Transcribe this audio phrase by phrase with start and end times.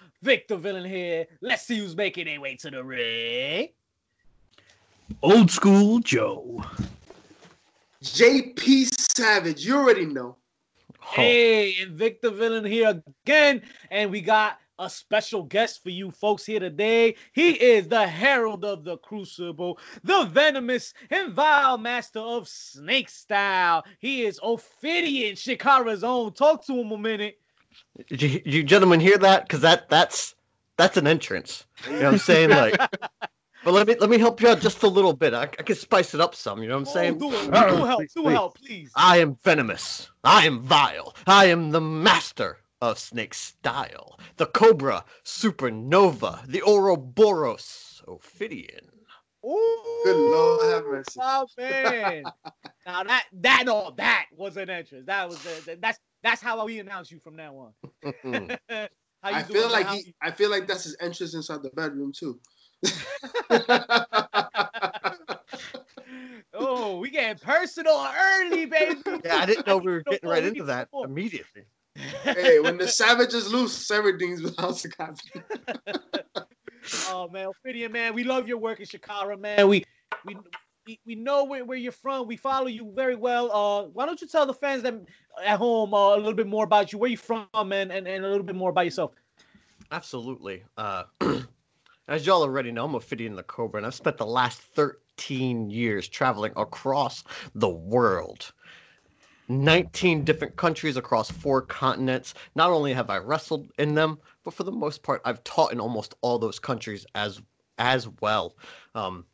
[0.00, 0.22] Welcome back, Wrestle Nerds.
[0.22, 1.26] Victor Villain here.
[1.40, 3.68] Let's see who's making their way to the ring.
[5.22, 6.64] Old school Joe.
[8.02, 10.36] JP Savage, you already know.
[11.00, 13.62] Hey, and Victor Villain here again.
[13.90, 17.14] And we got a special guest for you folks here today.
[17.32, 23.84] He is the Herald of the Crucible, the venomous and vile master of snake style.
[23.98, 26.32] He is Ophidian, Chikara's own.
[26.32, 27.41] Talk to him a minute.
[28.08, 29.44] Did you, you gentlemen hear that?
[29.44, 30.34] Because that that's
[30.78, 31.66] that's an entrance.
[31.86, 32.50] You know what I'm saying?
[32.54, 32.82] Like,
[33.64, 35.34] but let me let me help you out just a little bit.
[35.34, 36.62] I, I can spice it up some.
[36.62, 37.14] You know what I'm Oh, saying?
[37.14, 37.66] do, it.
[37.68, 38.28] do Oh, help, please, do please.
[38.28, 38.92] help, please.
[38.96, 40.10] I am venomous.
[40.24, 41.14] I am vile.
[41.26, 44.18] I am the master of snake style.
[44.36, 46.46] The Cobra Supernova.
[46.46, 48.90] The Ouroboros Ophidian.
[49.46, 51.20] Ooh, Good Lord have mercy.
[51.20, 52.32] Oh man!
[52.86, 55.06] now that that no, that was an entrance.
[55.06, 57.72] That was the, that's that's how we announce you from now on.
[58.24, 58.58] Mm.
[59.22, 61.62] how you I doing, feel like How he, I feel like that's his entrance inside
[61.62, 62.38] the bedroom too.
[66.54, 69.00] Oh, we getting personal early, baby.
[69.24, 71.64] Yeah, I didn't know we were getting right into that immediately.
[72.24, 75.42] hey, when the savage is loose, everything's without to happen.
[77.08, 79.66] oh man, Ophidian man, we love your work in Chikara, man.
[79.68, 79.84] We
[80.24, 80.36] we
[80.86, 82.26] we, we know where, where you're from.
[82.26, 83.50] We follow you very well.
[83.52, 84.94] Uh, why don't you tell the fans that
[85.44, 88.24] at home uh, a little bit more about you, where you're from, and, and and
[88.24, 89.12] a little bit more about yourself.
[89.90, 90.62] Absolutely.
[90.76, 91.04] Uh,
[92.08, 96.08] as y'all already know, I'm Ophidian the Cobra, and I've spent the last 13 years
[96.08, 98.52] traveling across the world.
[99.48, 102.32] 19 different countries across four continents.
[102.54, 105.80] Not only have I wrestled in them, but for the most part, I've taught in
[105.80, 107.40] almost all those countries as
[107.78, 108.54] as well.
[108.94, 109.24] Um,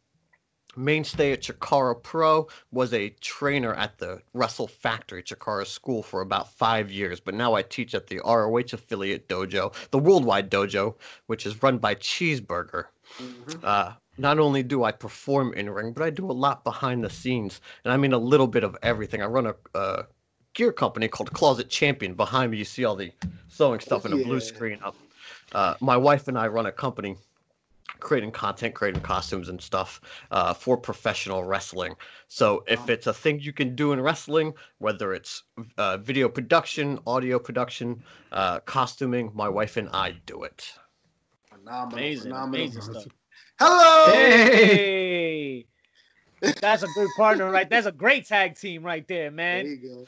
[0.78, 6.52] mainstay at Chikara Pro was a trainer at the Wrestle Factory Chikara School for about
[6.52, 10.94] five years, but now I teach at the ROH affiliate dojo, the Worldwide Dojo,
[11.26, 12.84] which is run by Cheeseburger.
[13.18, 13.64] Mhm.
[13.64, 17.10] Uh, not only do I perform in ring, but I do a lot behind the
[17.10, 19.22] scenes, and I mean a little bit of everything.
[19.22, 20.06] I run a, a
[20.54, 22.14] gear company called Closet Champion.
[22.14, 23.12] Behind me, you see all the
[23.48, 24.80] sewing stuff in a blue screen.
[25.52, 27.16] Uh, my wife and I run a company
[28.00, 30.00] creating content, creating costumes and stuff
[30.30, 31.94] uh, for professional wrestling.
[32.28, 35.42] So if it's a thing you can do in wrestling, whether it's
[35.76, 40.72] uh, video production, audio production, uh, costuming, my wife and I do it.
[41.50, 42.66] Phenomenal, Amazing, phenomenal.
[42.66, 43.06] amazing stuff.
[43.58, 44.12] Hello.
[44.12, 45.66] Hey,
[46.60, 47.68] that's a good partner, right?
[47.68, 49.64] That's a great tag team right there, man.
[49.64, 49.80] There man.
[49.82, 50.06] you go.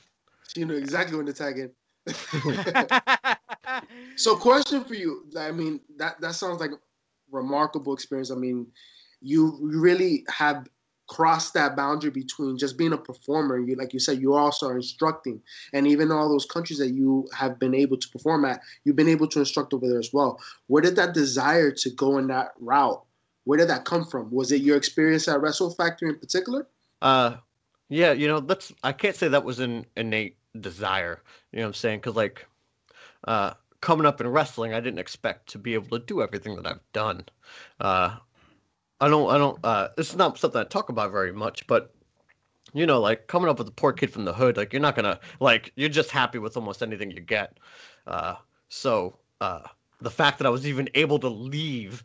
[0.54, 1.70] She knew exactly when to tag in.
[4.16, 5.24] So, question for you.
[5.38, 6.78] I mean, that that sounds like a
[7.30, 8.30] remarkable experience.
[8.30, 8.66] I mean,
[9.20, 10.66] you really have
[11.08, 13.58] crossed that boundary between just being a performer.
[13.58, 15.42] You, like you said, you also are instructing,
[15.72, 19.08] and even all those countries that you have been able to perform at, you've been
[19.08, 20.40] able to instruct over there as well.
[20.68, 23.02] Where did that desire to go in that route?
[23.44, 24.30] Where did that come from?
[24.30, 26.68] Was it your experience at Wrestle Factory in particular?
[27.02, 27.36] Uh,
[27.88, 31.22] yeah, you know, that's I can't say that was an innate desire.
[31.50, 31.98] You know what I'm saying?
[31.98, 32.46] Because like,
[33.26, 36.66] uh, coming up in wrestling, I didn't expect to be able to do everything that
[36.66, 37.24] I've done.
[37.78, 38.16] Uh,
[39.00, 39.58] I don't, I don't.
[39.64, 41.94] Uh, is not something I talk about very much, but
[42.72, 44.94] you know, like coming up with a poor kid from the hood, like you're not
[44.96, 47.58] gonna like you're just happy with almost anything you get.
[48.06, 48.34] Uh,
[48.68, 49.62] so uh,
[50.00, 52.04] the fact that I was even able to leave.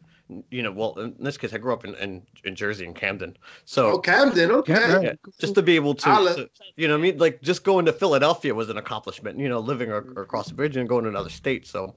[0.50, 3.38] You know, well, in this case, I grew up in, in, in Jersey in Camden,
[3.66, 4.50] so Oh, Camden.
[4.50, 4.74] Okay.
[4.74, 7.86] Yeah, yeah, just to be able to, to- you know, I mean, like just going
[7.86, 9.38] to Philadelphia was an accomplishment.
[9.38, 11.68] You know, living or, or across the bridge and going to another state.
[11.68, 11.96] So,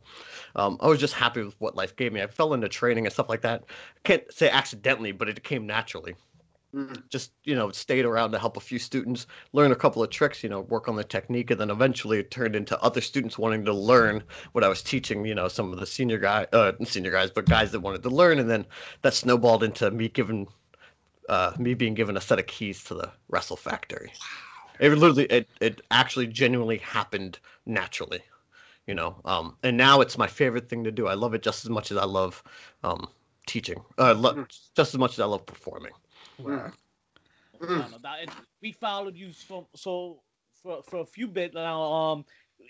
[0.57, 2.21] um, I was just happy with what life gave me.
[2.23, 3.65] I fell into training and stuff like that.
[3.69, 6.15] I can't say accidentally, but it came naturally.
[6.79, 7.03] Mm.
[7.09, 10.45] Just you know, stayed around to help a few students learn a couple of tricks.
[10.45, 13.65] You know, work on the technique, and then eventually it turned into other students wanting
[13.65, 14.23] to learn
[14.53, 15.25] what I was teaching.
[15.25, 18.11] You know, some of the senior guy, uh, senior guys, but guys that wanted to
[18.11, 18.65] learn, and then
[19.03, 20.47] that snowballed into me giving
[21.29, 24.13] uh, me being given a set of keys to the Wrestle Factory.
[24.79, 28.21] It literally, it, it actually genuinely happened naturally,
[28.87, 29.17] you know.
[29.25, 31.09] Um, and now it's my favorite thing to do.
[31.09, 32.45] I love it just as much as I love
[32.85, 33.09] um,
[33.49, 33.83] teaching.
[33.99, 34.47] Uh, lo-
[34.77, 35.93] just as much as I love performing.
[36.41, 36.73] Mm.
[37.61, 38.29] No, no, that-
[38.63, 40.21] we followed you from so
[40.63, 41.83] for for a few bit now.
[41.83, 42.25] Um,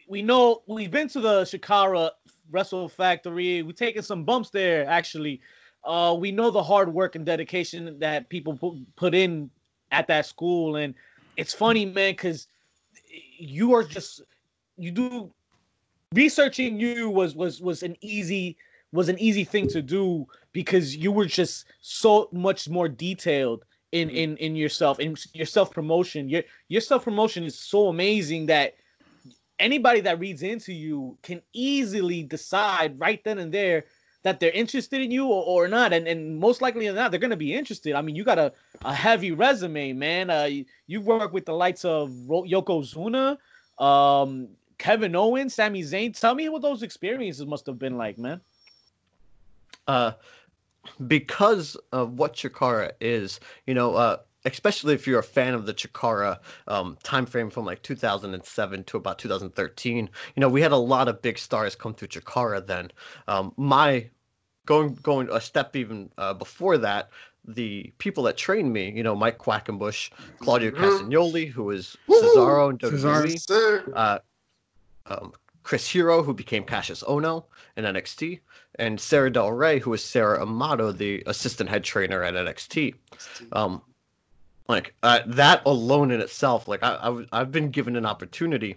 [0.08, 2.10] we know we've been to the Chikara
[2.50, 3.62] Wrestle Factory.
[3.62, 5.40] We've taken some bumps there actually.
[5.84, 9.48] Uh, we know the hard work and dedication that people put, put in
[9.92, 10.94] at that school, and
[11.36, 12.48] it's funny, man, because
[13.38, 14.22] you are just
[14.76, 15.32] you do
[16.14, 18.56] researching you was was was an easy
[18.92, 24.10] was an easy thing to do because you were just so much more detailed in
[24.10, 28.74] in in yourself in your self promotion your your self promotion is so amazing that
[29.58, 33.84] anybody that reads into you can easily decide right then and there
[34.22, 35.92] that they're interested in you or, or not.
[35.92, 37.94] And, and most likely than not, they're going to be interested.
[37.94, 38.52] I mean, you got a,
[38.84, 40.30] a heavy resume, man.
[40.30, 43.38] Uh, you, you work with the likes of Yokozuna,
[43.78, 44.48] um,
[44.78, 46.18] Kevin Owens, Sami Zayn.
[46.18, 48.40] Tell me what those experiences must have been like, man.
[49.88, 50.12] Uh,
[51.06, 55.74] because of what Chikara is, you know, uh, especially if you're a fan of the
[55.74, 60.08] Chikara um, time frame from like 2007 to about 2013.
[60.36, 62.90] You know, we had a lot of big stars come through Chikara then.
[63.26, 64.08] Um, my
[64.66, 67.10] going going a step even uh, before that,
[67.44, 70.10] the people that trained me, you know, Mike Quackenbush,
[70.40, 70.70] Claudio.
[70.70, 72.78] Castagnoli, who was Cesaro and.
[72.78, 74.18] WWE, uh,
[75.06, 75.32] um,
[75.68, 77.44] Chris Hero, who became Kassius Ohno
[77.76, 78.40] in NXT,
[78.76, 82.94] and Sara Del Rey, who was Sara Amato, the assistant head trainer at NXT.
[83.52, 83.82] Um,
[84.66, 88.76] like uh, that alone in itself, like I, have been given an opportunity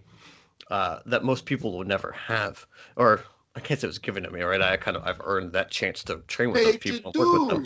[0.69, 2.65] uh, that most people would never have,
[2.97, 3.23] or
[3.55, 4.61] I can't say it was given to me, right?
[4.61, 7.49] I kind of I've earned that chance to train with those people, and work with
[7.49, 7.65] them.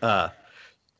[0.00, 0.28] Uh,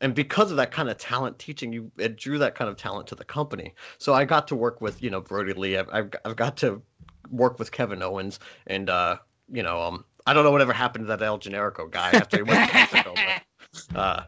[0.00, 3.06] and because of that kind of talent teaching, you it drew that kind of talent
[3.06, 3.74] to the company.
[3.98, 5.76] So I got to work with you know Brodie Lee.
[5.76, 6.82] I've I've, I've got to
[7.30, 9.18] work with Kevin Owens, and uh,
[9.50, 12.42] you know um I don't know whatever happened to that El Generico guy after he
[12.42, 14.22] went to Mexico, but, uh,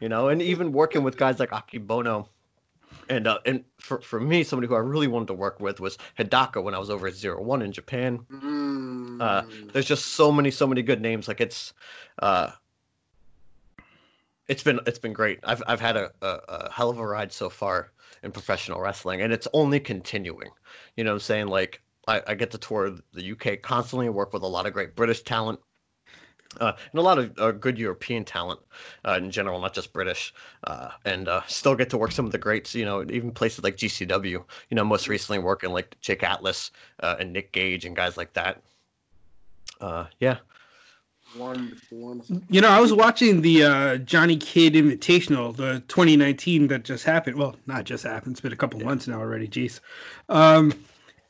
[0.00, 2.28] you know, and even working with guys like Akebono.
[3.08, 5.98] And uh, and for, for me, somebody who I really wanted to work with was
[6.18, 8.24] Hidaka when I was over at Zero One in Japan
[9.14, 9.22] Mm.
[9.22, 9.42] Uh,
[9.72, 11.72] there's just so many so many good names like it's
[12.20, 12.50] uh
[14.48, 17.32] it's been it's been great i've i've had a, a, a hell of a ride
[17.32, 17.92] so far
[18.22, 20.50] in professional wrestling and it's only continuing
[20.96, 24.14] you know what i'm saying like i, I get to tour the uk constantly and
[24.14, 25.60] work with a lot of great british talent
[26.60, 28.60] uh, and a lot of uh, good European talent
[29.04, 30.32] uh, in general, not just British,
[30.64, 32.74] uh, and uh, still get to work some of the greats.
[32.74, 34.22] You know, even places like GCW.
[34.30, 36.70] You know, most recently working like Jake Atlas
[37.00, 38.62] uh, and Nick Gage and guys like that.
[39.80, 40.38] Uh, yeah,
[41.36, 42.40] wonderful, wonderful.
[42.48, 47.36] You know, I was watching the uh, Johnny Kidd Invitational, the 2019 that just happened.
[47.36, 49.48] Well, not just happened; it's been a couple months now already.
[49.48, 49.80] Jeez,
[50.28, 50.72] um,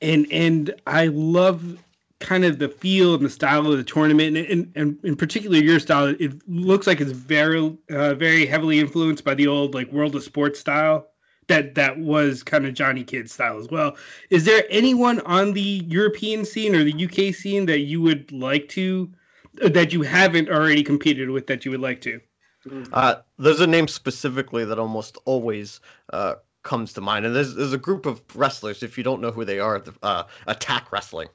[0.04, 1.78] and and I love
[2.20, 5.56] kind of the feel and the style of the tournament, and and, and in particular
[5.56, 6.14] your style.
[6.18, 10.22] It looks like it's very uh, very heavily influenced by the old like World of
[10.22, 11.08] Sports style.
[11.48, 13.96] That that was kind of Johnny Kidd style as well.
[14.30, 18.68] Is there anyone on the European scene or the UK scene that you would like
[18.70, 19.10] to?
[19.62, 22.20] that you haven't already competed with that you would like to?
[22.92, 25.80] Uh, there's a name specifically that almost always
[26.12, 26.34] uh,
[26.64, 28.82] comes to mind, and there's there's a group of wrestlers.
[28.82, 31.28] If you don't know who they are, the, uh, Attack Wrestling,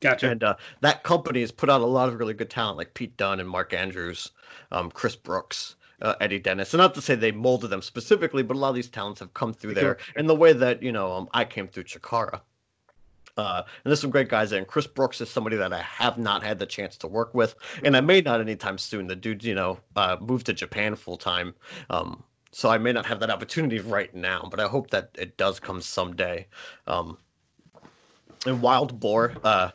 [0.00, 0.30] Gotcha.
[0.30, 3.16] and uh, that company has put out a lot of really good talent, like Pete
[3.16, 4.30] Dunne and Mark Andrews,
[4.70, 5.76] um, Chris Brooks.
[6.02, 8.74] Uh, Eddie Dennis, and not to say they molded them specifically, but a lot of
[8.74, 11.66] these talents have come through there in the way that you know um, I came
[11.66, 12.42] through Chikara.
[13.36, 14.58] Uh, and there's some great guys there.
[14.58, 17.54] And Chris Brooks is somebody that I have not had the chance to work with,
[17.84, 19.06] and I may not anytime soon.
[19.06, 21.54] The dude, you know, uh, moved to Japan full time,
[21.90, 22.22] um,
[22.56, 24.48] so I may not have that opportunity right now.
[24.50, 26.46] But I hope that it does come someday.
[26.86, 27.18] Um,
[28.46, 29.72] and Wild Boar, uh,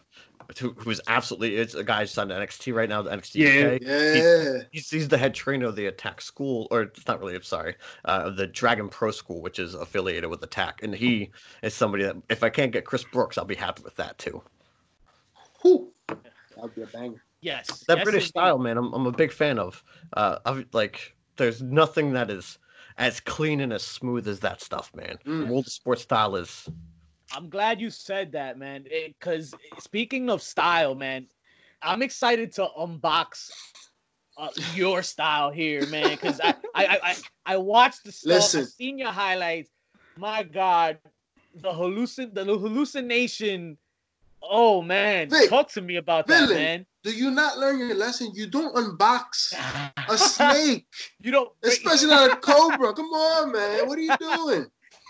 [0.57, 3.75] who, who's absolutely it's a guy who's on NXT right now, the NXT Yeah.
[3.75, 3.81] UK.
[3.83, 4.63] Yeah.
[4.71, 7.35] He's, he's the head trainer of the Attack School, or it's not really.
[7.35, 11.29] I'm sorry, uh, the Dragon Pro School, which is affiliated with Attack, and he
[11.61, 14.41] is somebody that if I can't get Chris Brooks, I'll be happy with that too.
[15.61, 15.93] Whew.
[16.07, 17.21] That'd be a banger.
[17.41, 17.83] Yes.
[17.87, 18.29] That yes, British indeed.
[18.29, 19.83] style, man, I'm I'm a big fan of.
[20.13, 22.57] Uh, I've, like there's nothing that is
[23.01, 25.17] as clean and as smooth as that stuff, man.
[25.25, 25.47] Mm.
[25.47, 26.69] World of Sports style is
[27.33, 28.85] I'm glad you said that, man.
[29.07, 31.25] Because speaking of style, man,
[31.81, 33.49] I'm excited to unbox
[34.37, 36.11] uh, your style here, man.
[36.11, 37.15] Because I, I, I, I,
[37.47, 38.33] I watched the stuff.
[38.33, 38.61] Listen.
[38.61, 39.71] I've seen your highlights.
[40.15, 40.99] My God,
[41.55, 43.77] the hallucin, the hallucination.
[44.43, 46.85] Oh man, Vic, talk to me about that, man.
[47.03, 48.31] Do you not learn your lesson?
[48.33, 49.53] You don't unbox
[50.07, 50.85] a snake,
[51.19, 52.93] you don't, especially not a cobra.
[52.93, 53.87] Come on, man.
[53.87, 54.67] What are you doing?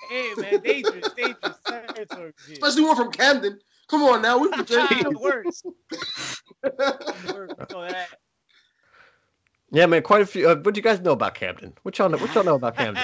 [0.10, 2.34] Hey man, dangerous, dangerous territory.
[2.48, 2.54] here.
[2.54, 3.60] Especially one from Camden.
[3.88, 4.38] Come on now.
[4.38, 5.66] We can the worst.
[6.64, 8.16] The worst.
[9.72, 10.02] Yeah, man.
[10.02, 10.50] Quite a few.
[10.50, 11.74] Uh, what do you guys know about Camden?
[11.84, 12.18] What y'all know?
[12.18, 13.04] What y'all know about Camden?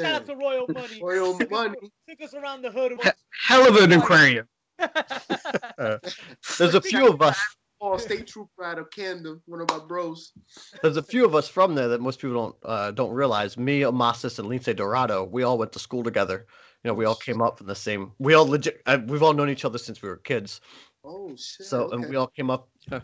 [0.00, 1.00] Shout out to Royal Money.
[1.02, 1.76] Royal money.
[2.08, 3.00] Took us around the hood.
[3.46, 4.48] Hell of an aquarium.
[6.58, 7.38] There's a few of us.
[7.80, 9.40] Oh, state trooper out of Camden.
[9.46, 10.32] One of my bros.
[10.82, 13.56] There's a few of us from there that most people don't uh, don't realize.
[13.56, 15.24] Me, Amasis, and Lince Dorado.
[15.24, 16.46] We all went to school together.
[16.82, 18.12] You know, we all came up from the same.
[18.18, 18.82] We all legit.
[18.86, 20.60] Uh, we've all known each other since we were kids.
[21.04, 21.66] Oh shit.
[21.66, 22.68] So, and we all came up.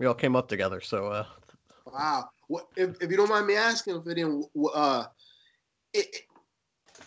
[0.00, 0.80] We all came up together.
[0.80, 1.26] So, uh,
[1.84, 2.28] Wow.
[2.46, 5.06] What if, if you don't mind me asking, if it didn't, uh,
[5.92, 6.22] it, it-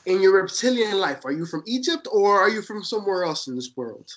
[0.05, 3.55] in your reptilian life, are you from Egypt or are you from somewhere else in
[3.55, 4.10] this world?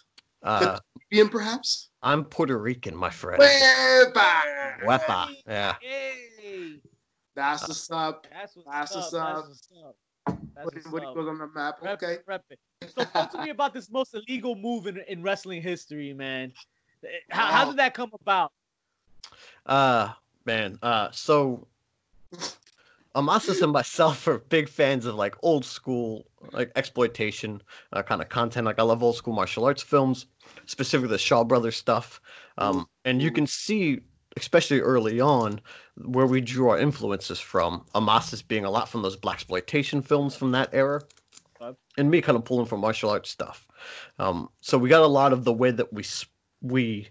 [0.43, 0.79] Uh,
[1.11, 1.91] Caribbean, perhaps?
[2.05, 3.41] I'm Puerto Rican, my friend.
[3.43, 4.43] Wepa!
[4.85, 5.77] Wepa, yeah.
[5.81, 6.81] Hey,
[7.35, 8.27] That's what's up.
[8.31, 8.95] that's what's That's up.
[8.95, 9.97] what's That's what's up.
[10.55, 11.15] That's What, what's what up.
[11.15, 11.79] goes on the map?
[11.83, 12.19] Rep Okay.
[12.27, 12.45] rep.
[12.95, 16.53] So talk to me about this most illegal move in, in wrestling history, man.
[17.31, 18.53] How, how did that come about?
[19.65, 20.11] Uh,
[20.45, 20.79] man.
[20.83, 21.67] Uh, so
[23.15, 28.29] Amasis and myself are big fans of like old school like exploitation uh, kind of
[28.29, 28.67] content.
[28.67, 30.27] Like I love old school martial arts films,
[30.67, 32.21] specifically the Shaw Brothers stuff.
[32.59, 34.01] Um, and you can see,
[34.37, 35.61] especially early on,
[35.97, 37.85] where we drew our influences from.
[37.95, 41.03] Amasis being a lot from those black exploitation films from that era,
[41.97, 43.67] and me kind of pulling from martial arts stuff.
[44.19, 46.05] Um, so we got a lot of the way that we
[46.61, 47.09] we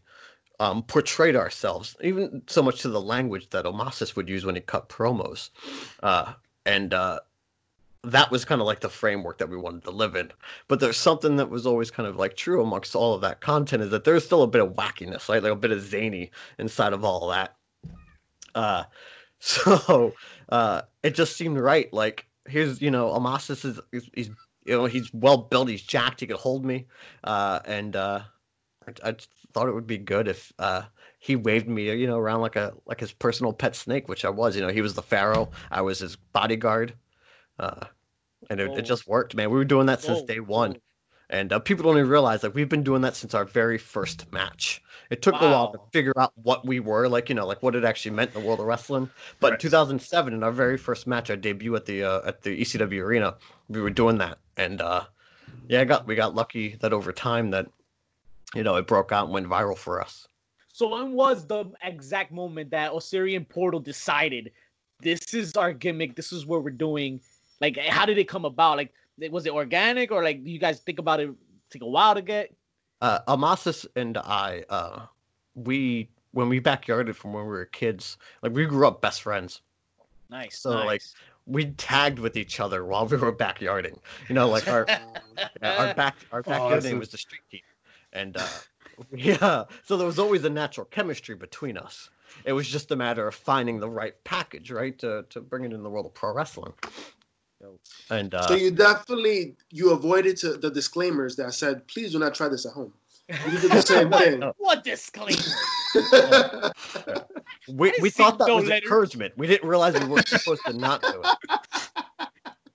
[0.59, 4.61] um, portrayed ourselves, even so much to the language that Amasis would use when he
[4.61, 5.49] cut promos.
[6.01, 6.33] Uh,
[6.65, 7.19] and uh,
[8.03, 10.29] that was kind of like the framework that we wanted to live in.
[10.67, 13.83] But there's something that was always kind of like true amongst all of that content
[13.83, 15.41] is that there's still a bit of wackiness, right?
[15.41, 17.55] Like a bit of zany inside of all of that.
[18.53, 18.83] Uh,
[19.39, 20.13] so
[20.49, 21.91] uh, it just seemed right.
[21.93, 23.79] Like, here's, you know, Amasis is,
[24.13, 24.29] he's,
[24.65, 26.87] you know, he's well built, he's jacked, he could hold me.
[27.23, 28.21] Uh, and, uh,
[28.85, 29.15] I, I
[29.53, 30.83] thought it would be good if uh,
[31.19, 34.29] he waved me, you know, around like a like his personal pet snake, which I
[34.29, 34.55] was.
[34.57, 36.93] You know, he was the pharaoh, I was his bodyguard,
[37.59, 37.85] uh,
[38.49, 39.49] and it, it just worked, man.
[39.49, 40.77] We were doing that since day one,
[41.29, 44.31] and uh, people don't even realize like we've been doing that since our very first
[44.31, 44.81] match.
[45.09, 47.75] It took a while to figure out what we were, like you know, like what
[47.75, 49.09] it actually meant in the world of wrestling.
[49.39, 52.59] But in 2007, in our very first match, our debut at the uh, at the
[52.59, 53.35] ECW arena,
[53.69, 55.03] we were doing that, and uh,
[55.67, 57.67] yeah, I got we got lucky that over time that
[58.55, 60.27] you know it broke out and went viral for us.
[60.73, 64.51] So when was the exact moment that Osirian Portal decided
[65.01, 67.21] this is our gimmick, this is what we're doing?
[67.63, 68.77] Like, how did it come about?
[68.77, 68.93] Like,
[69.31, 71.29] was it organic or like do you guys think about it
[71.69, 72.53] take a while to get?
[73.03, 75.05] uh, Amasis and I, uh,
[75.55, 79.61] we when we backyarded from when we were kids, like we grew up best friends.
[80.29, 80.59] Nice.
[80.59, 81.03] So, like.
[81.45, 83.97] We tagged with each other while we were backyarding.
[84.29, 85.09] You know, like our yeah,
[85.77, 87.59] our back our backyard that's name was the street team,
[88.13, 88.47] and uh,
[89.13, 92.09] yeah, so there was always a natural chemistry between us.
[92.45, 95.73] It was just a matter of finding the right package, right, to to bring it
[95.73, 96.71] in the world of pro wrestling.
[98.09, 102.33] And uh, so you definitely you avoided to the disclaimers that said, "Please do not
[102.35, 102.93] try this at home."
[103.29, 104.39] You did the same thing.
[104.41, 104.53] no.
[104.57, 105.41] what disclaimer?
[107.69, 108.83] we, didn't we thought that no was letters.
[108.83, 109.33] encouragement.
[109.37, 111.59] We didn't realize we weren't supposed to not do it.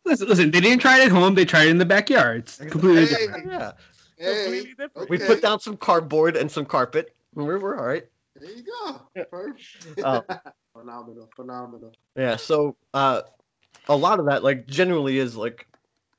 [0.04, 1.34] Listen, listen, they didn't try it at home.
[1.34, 2.44] They tried it in the backyard.
[2.44, 3.26] It's completely Hey.
[3.26, 3.46] different.
[3.46, 3.72] Yeah,
[4.16, 5.10] hey, Completely different.
[5.10, 5.26] we Okay.
[5.26, 7.14] put down some cardboard and some carpet.
[7.36, 8.06] and We were all right.
[8.40, 9.02] there you go.
[9.30, 10.02] Perfect.
[10.02, 10.22] Um,
[10.72, 11.92] phenomenal, phenomenal.
[12.16, 13.22] Yeah, so uh
[13.88, 15.66] a lot of that like generally is like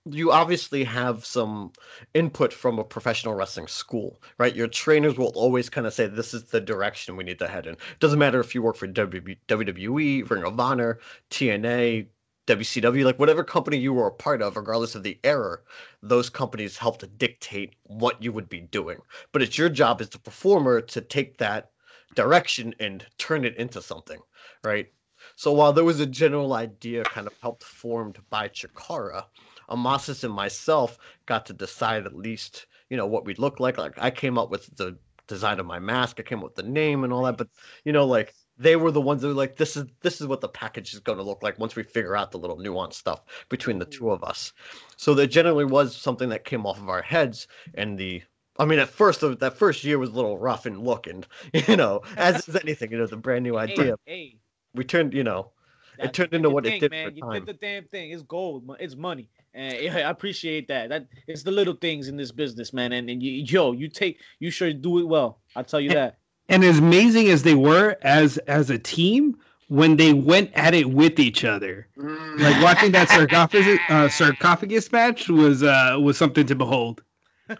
[0.05, 1.71] you obviously have some
[2.13, 4.55] input from a professional wrestling school, right?
[4.55, 7.67] Your trainers will always kind of say this is the direction we need to head
[7.67, 7.77] in.
[7.99, 10.99] Doesn't matter if you work for WWE, Ring of Honor,
[11.29, 12.07] TNA,
[12.47, 15.63] WCW, like whatever company you were a part of, regardless of the error,
[16.01, 18.97] those companies help to dictate what you would be doing.
[19.31, 21.69] But it's your job as the performer to take that
[22.15, 24.19] direction and turn it into something,
[24.63, 24.91] right?
[25.39, 29.23] So while there was a general idea kind of helped formed by Chikara,
[29.69, 33.77] Amasis and myself got to decide at least, you know, what we'd look like.
[33.77, 36.63] Like I came up with the design of my mask, I came up with the
[36.63, 37.47] name and all that, but
[37.85, 40.41] you know, like they were the ones that were like, this is this is what
[40.41, 43.23] the package is going to look like once we figure out the little nuanced stuff
[43.47, 44.51] between the two of us.
[44.97, 48.21] So there generally was something that came off of our heads, and the
[48.57, 51.25] I mean, at first that first year was a little rough and look, and
[51.69, 53.95] you know, as is anything, you know, the brand new idea.
[54.05, 54.37] Hey, hey,
[54.75, 55.51] We turned, you know,
[55.97, 57.09] that's- turned into what your it did man.
[57.09, 57.33] for You time.
[57.33, 58.11] did the damn thing.
[58.11, 58.69] It's gold.
[58.79, 59.29] It's money.
[59.53, 60.89] And I appreciate that.
[60.89, 62.93] That it's the little things in this business, man.
[62.93, 65.39] And and you, yo, you take you sure do it well.
[65.55, 66.17] I'll tell you that.
[66.49, 70.89] And as amazing as they were as as a team, when they went at it
[70.91, 72.39] with each other, Mm.
[72.39, 77.01] like watching that sarcophagus uh, sarcophagus match was uh was something to behold.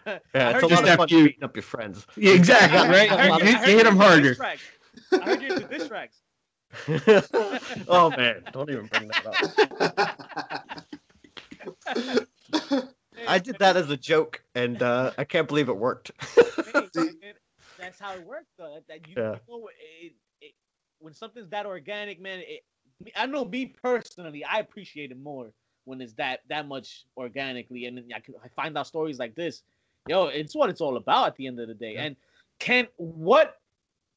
[0.06, 2.06] Yeah, it's a lot just of after fun you- beating up your friends.
[2.16, 3.10] Yeah, exactly, I right?
[3.10, 4.36] heard- I You hit, heard you hit them into diss harder.
[4.36, 4.62] tracks.
[5.12, 6.22] I heard you into diss tracks.
[7.88, 9.38] oh man, don't even bring that up.
[13.28, 16.12] I did that as a joke, and uh, I can't believe it worked.
[17.80, 18.80] That's how it works, though.
[18.88, 19.38] That, you, Yeah.
[19.48, 19.70] know,
[20.02, 20.54] it, it,
[21.00, 22.40] when something's that organic, man.
[22.40, 22.64] It,
[23.16, 25.52] I know me personally, I appreciate it more
[25.86, 29.64] when it's that that much organically, and I, can, I find out stories like this.
[30.08, 31.94] Yo, it's what it's all about at the end of the day.
[31.94, 32.04] Yeah.
[32.04, 32.16] And
[32.60, 33.56] can what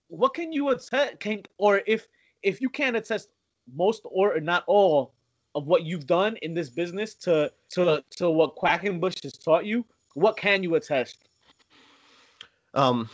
[0.09, 1.21] what can you attest?
[1.21, 2.09] Can or if
[2.43, 3.29] if you can't attest
[3.75, 5.15] most or not all
[5.55, 9.85] of what you've done in this business to to to what Quackenbush has taught you,
[10.15, 11.29] what can you attest?
[12.75, 13.09] Um,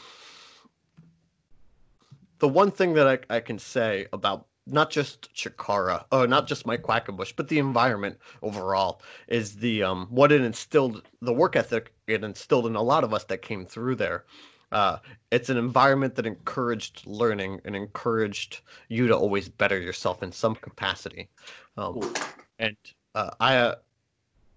[2.39, 6.67] the one thing that I, I can say about not just Chikara, or not just
[6.67, 11.93] Mike Quackenbush, but the environment overall is the um what it instilled, the work ethic
[12.07, 14.25] it instilled in a lot of us that came through there.
[14.71, 14.99] Uh,
[15.31, 20.55] it's an environment that encouraged learning and encouraged you to always better yourself in some
[20.55, 21.29] capacity.
[21.77, 22.13] Um,
[22.59, 22.77] and
[23.15, 23.75] uh, I, uh,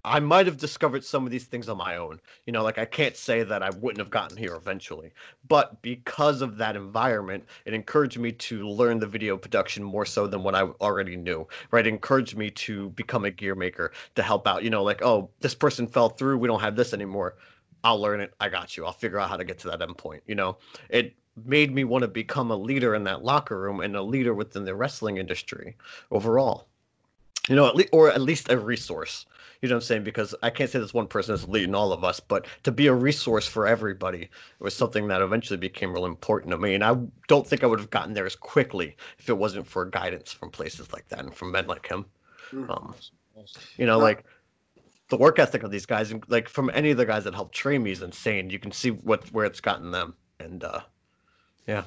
[0.04, 2.20] I might have discovered some of these things on my own.
[2.46, 5.12] You know, like I can't say that I wouldn't have gotten here eventually,
[5.48, 10.26] but because of that environment, it encouraged me to learn the video production more so
[10.26, 11.48] than what I already knew.
[11.70, 11.86] Right?
[11.86, 14.64] It encouraged me to become a gear maker to help out.
[14.64, 16.40] You know, like oh, this person fell through.
[16.40, 17.36] We don't have this anymore.
[17.84, 18.34] I'll learn it.
[18.40, 18.86] I got you.
[18.86, 20.22] I'll figure out how to get to that endpoint.
[20.28, 20.58] You know,
[20.90, 24.34] it made me want to become a leader in that locker room and a leader
[24.34, 25.76] within the wrestling industry
[26.12, 26.68] overall.
[27.50, 29.26] You know, at least or at least a resource.
[29.62, 30.04] You know what I'm saying?
[30.04, 32.88] Because I can't say this one person is leading all of us, but to be
[32.88, 36.74] a resource for everybody was something that eventually became real important to me.
[36.74, 36.96] And I
[37.28, 40.50] don't think I would have gotten there as quickly if it wasn't for guidance from
[40.50, 42.06] places like that and from men like him.
[42.70, 42.96] Um,
[43.78, 44.24] you know, like
[45.12, 47.54] the work ethic of these guys, and like from any of the guys that helped
[47.54, 48.50] train me, is insane.
[48.50, 50.80] You can see what where it's gotten them, and uh,
[51.68, 51.84] yeah.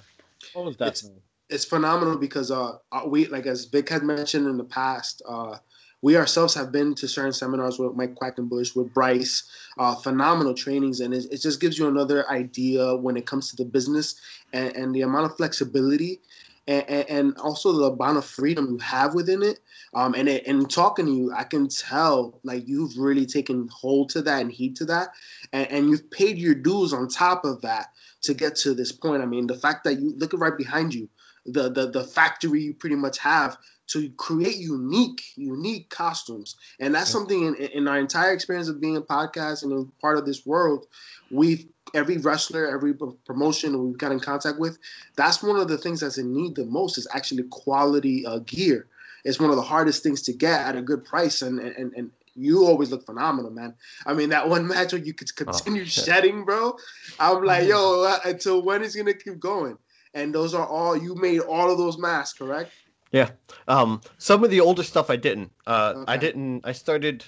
[0.53, 0.89] What was that?
[0.89, 1.11] It's,
[1.49, 2.77] it's phenomenal because uh
[3.07, 5.57] we like as Vic had mentioned in the past, uh
[6.03, 11.01] we ourselves have been to certain seminars with Mike Quackenbush, with Bryce, uh, phenomenal trainings,
[11.01, 14.21] and it, it, just gives you another idea when it comes to the business
[14.53, 16.21] and, and the amount of flexibility
[16.67, 19.61] and, and, also the amount of freedom you have within it.
[19.95, 24.09] Um, and it, and talking to you, I can tell like you've really taken hold
[24.11, 25.11] to that and heed to that,
[25.53, 27.89] and, and you've paid your dues on top of that
[28.23, 29.23] to get to this point.
[29.23, 31.09] I mean, the fact that you look right behind you,
[31.47, 36.57] the the the factory you pretty much have to create unique, unique costumes.
[36.81, 40.17] And that's something in, in our entire experience of being a podcast and a part
[40.17, 40.87] of this world,
[41.31, 42.95] we've every wrestler, every
[43.25, 44.79] promotion we've got in contact with,
[45.17, 48.87] that's one of the things that's in need the most is actually quality uh, gear.
[49.25, 52.11] It's one of the hardest things to get at a good price, and and and
[52.35, 53.75] you always look phenomenal, man.
[54.07, 56.77] I mean, that one match where you could oh, continue oh, shedding, bro.
[57.19, 59.79] I'm like, yo, uh, until when is gonna keep going?
[60.13, 62.71] And those are all you made all of those masks, correct?
[63.15, 63.31] Yeah.
[63.69, 65.53] Um, some of the older stuff I didn't.
[65.69, 66.13] Uh, okay.
[66.13, 66.63] I didn't.
[66.67, 67.25] I started.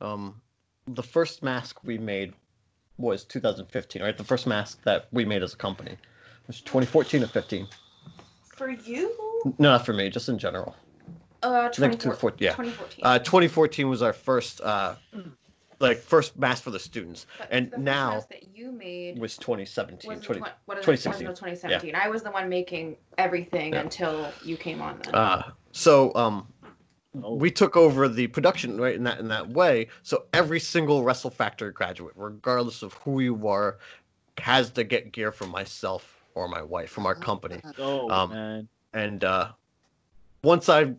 [0.00, 0.40] Um,
[0.88, 2.32] the first mask we made
[2.96, 4.18] was 2015, right?
[4.18, 5.96] The first mask that we made as a company
[6.48, 7.68] was 2014 or 15.
[8.56, 9.14] For you?
[9.44, 10.10] No, not for me.
[10.10, 10.74] Just in general.
[11.44, 12.44] Uh, 2014.
[12.44, 12.50] Yeah.
[12.50, 13.04] 2014.
[13.04, 15.30] Uh, 2014 was our first uh, mm
[15.80, 20.10] like first mask for the students, but and the now that you made was 2017,
[20.10, 21.26] was 20, tw- 2016.
[21.26, 21.90] 2017.
[21.90, 22.00] Yeah.
[22.02, 23.80] I was the one making everything yeah.
[23.80, 25.00] until you came on.
[25.04, 25.14] Then.
[25.14, 26.48] Uh, so um,
[27.22, 27.34] oh.
[27.34, 29.88] we took over the production right in that in that way.
[30.02, 33.78] So every single Wrestle Factory graduate, regardless of who you are,
[34.38, 37.60] has to get gear from myself or my wife from our company.
[37.78, 38.68] Oh um, man!
[38.94, 39.52] And uh,
[40.42, 40.94] once I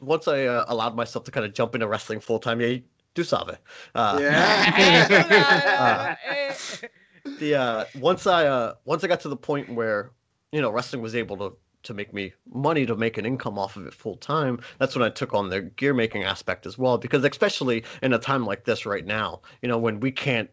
[0.00, 2.78] once I uh, allowed myself to kind of jump into wrestling full time, yeah,
[3.18, 3.58] du savez.
[3.96, 6.16] Uh, yeah.
[6.38, 6.86] uh,
[7.40, 10.12] the uh, once I uh, once I got to the point where
[10.52, 13.76] you know wrestling was able to to make me money to make an income off
[13.76, 16.98] of it full time that's when i took on the gear making aspect as well
[16.98, 20.50] because especially in a time like this right now you know when we can't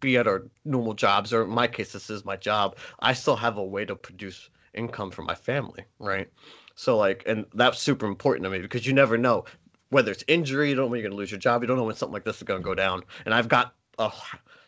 [0.00, 3.36] be at our normal jobs or in my case this is my job i still
[3.36, 6.30] have a way to produce income for my family right
[6.74, 9.44] so like and that's super important to me because you never know
[9.90, 11.62] whether it's injury, you don't know when you're going to lose your job.
[11.62, 13.02] You don't know when something like this is going to go down.
[13.24, 14.10] And I've got a,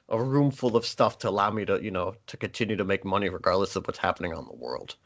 [0.08, 3.04] a room full of stuff to allow me to, you know, to continue to make
[3.04, 4.96] money regardless of what's happening on the world.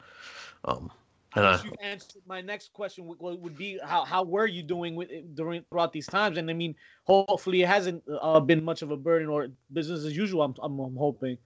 [0.65, 0.91] Um,
[1.35, 4.95] and I, you answered my next question would, would be how, how were you doing
[4.95, 6.37] with during throughout these times?
[6.37, 10.15] And I mean, hopefully it hasn't uh, been much of a burden or business as
[10.15, 10.43] usual.
[10.43, 11.37] I'm, I'm, I'm hoping.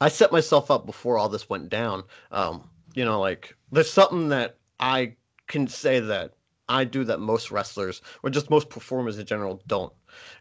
[0.00, 2.04] I set myself up before all this went down.
[2.32, 5.16] Um, you know, like there's something that I
[5.48, 6.32] can say that
[6.68, 9.92] I do that most wrestlers or just most performers in general don't.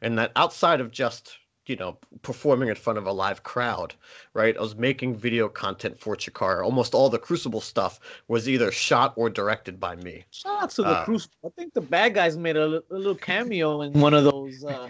[0.01, 3.93] And that outside of just, you know, performing in front of a live crowd,
[4.33, 4.55] right?
[4.55, 6.63] I was making video content for Chikara.
[6.63, 10.25] Almost all the Crucible stuff was either shot or directed by me.
[10.31, 11.35] Shout out to the uh, Crucible.
[11.45, 14.63] I think the bad guys made a, a little cameo in one of those.
[14.63, 14.89] Uh...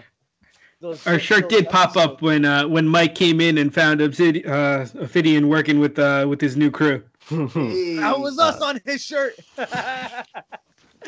[0.80, 4.50] those Our shirt did pop up when uh, when Mike came in and found Obsidian,
[4.50, 7.04] uh, Ophidian working with uh, with his new crew.
[7.30, 9.36] that was us on his shirt.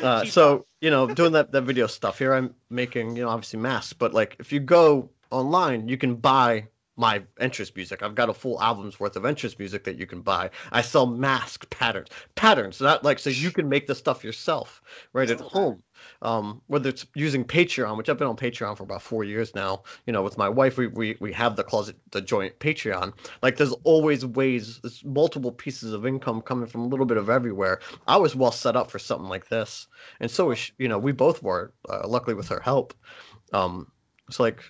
[0.02, 3.58] Uh, so you know, doing that that video stuff here, I'm making you know obviously
[3.60, 8.02] masks, but like if you go online, you can buy my entrance music.
[8.02, 10.50] I've got a full album's worth of entrance music that you can buy.
[10.72, 14.82] I sell mask patterns, patterns not like so you can make the stuff yourself
[15.12, 15.82] right at home.
[16.22, 19.82] Um, whether it's using Patreon, which I've been on Patreon for about four years now.
[20.06, 23.12] You know, with my wife, we we we have the closet, the joint Patreon.
[23.42, 27.30] Like, there's always ways, there's multiple pieces of income coming from a little bit of
[27.30, 27.80] everywhere.
[28.06, 29.86] I was well set up for something like this,
[30.20, 31.72] and so is you know we both were.
[31.88, 32.94] Uh, luckily, with her help.
[33.52, 33.90] Um,
[34.28, 34.62] it's like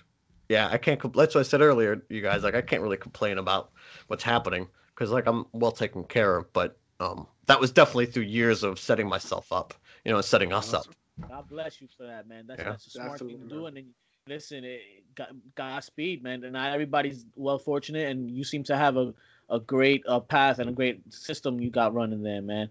[0.49, 0.99] yeah, I can't.
[0.99, 2.43] Compl- that's what I said earlier, you guys.
[2.43, 3.71] Like, I can't really complain about
[4.07, 6.51] what's happening because, like, I'm well taken care of.
[6.53, 9.73] But um, that was definitely through years of setting myself up,
[10.05, 10.85] you know, and setting us up.
[11.27, 12.45] God bless you for that, man.
[12.47, 12.69] That's, Yeah.
[12.71, 13.65] that's a smart thing to Definitely, do.
[13.65, 13.85] And then
[14.27, 14.81] listen, it,
[15.15, 16.43] God, Godspeed, man.
[16.43, 19.13] And not everybody's well fortunate, and you seem to have a,
[19.49, 22.69] a great uh, path and a great system you got running there, man.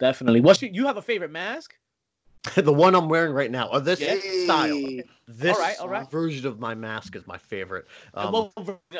[0.00, 0.40] Definitely.
[0.40, 1.74] What's your, you have a favorite mask?
[2.56, 4.00] the one I'm wearing right now, or this
[4.44, 4.78] style,
[5.26, 6.10] this Alright, alright.
[6.10, 7.86] version of my mask is my favorite.
[8.12, 8.52] Um, what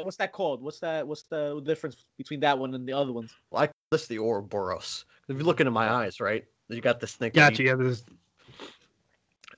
[0.03, 0.63] what's that called?
[0.63, 1.07] What's that?
[1.07, 3.35] What's the difference between that one and the other ones?
[3.53, 5.05] I call this the Ouroboros.
[5.29, 7.33] If you look into my eyes, right, you got this thing.
[7.35, 7.63] Gotcha.
[7.63, 8.05] Yeah, there's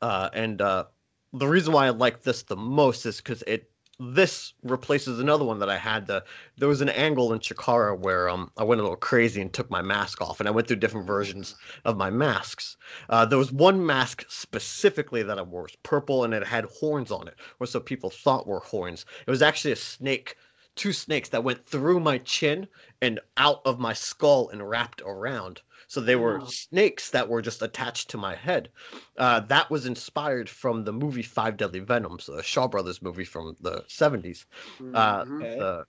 [0.02, 0.86] Uh, and uh,
[1.32, 5.58] the reason why I like this the most is because it this replaces another one
[5.58, 6.06] that I had.
[6.06, 6.22] The
[6.58, 9.70] there was an angle in Chikara where um I went a little crazy and took
[9.70, 11.54] my mask off, and I went through different versions
[11.84, 12.76] of my masks.
[13.08, 16.66] Uh, there was one mask specifically that I wore it was purple and it had
[16.66, 19.06] horns on it, or so people thought were horns.
[19.26, 20.36] It was actually a snake,
[20.76, 22.68] two snakes that went through my chin
[23.02, 25.62] and out of my skull and wrapped around.
[25.88, 28.70] So they were snakes that were just attached to my head.
[29.18, 33.56] Uh, that was inspired from the movie Five Deadly Venoms, the Shaw Brothers movie from
[33.60, 34.46] the 70s.
[34.94, 35.42] Uh, Mhm.
[35.42, 35.56] Okay.
[35.58, 35.84] The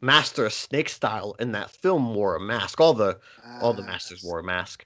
[0.00, 2.80] master of snake style in that film wore a mask.
[2.80, 3.20] All the
[3.60, 4.84] all the Ah, masters wore a mask.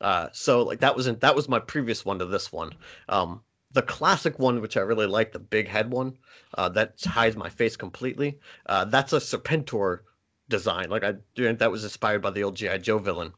[0.00, 2.72] Uh, so like that wasn't that was my previous one to this one.
[3.10, 6.18] Um, the classic one, which I really like, the big head one,
[6.54, 8.38] uh, that hides my face completely.
[8.66, 10.00] Uh, that's a Serpentor
[10.48, 10.90] design.
[10.90, 13.32] Like I, that was inspired by the old GI Joe villain.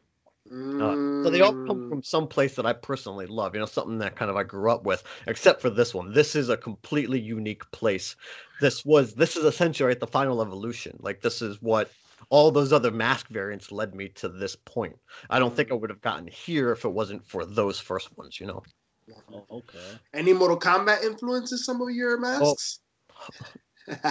[0.78, 1.88] Uh, so they all come Mm.
[1.88, 4.70] from some place that I personally love, you know, something that kind of I grew
[4.70, 6.12] up with, except for this one.
[6.12, 8.16] This is a completely unique place.
[8.60, 10.96] This was this is essentially right the final evolution.
[11.00, 11.94] Like this is what
[12.30, 14.96] all those other mask variants led me to this point.
[15.30, 18.38] I don't think I would have gotten here if it wasn't for those first ones,
[18.40, 18.62] you know.
[19.32, 19.98] Oh, okay.
[20.14, 22.80] Any Mortal Kombat influences some of your masks?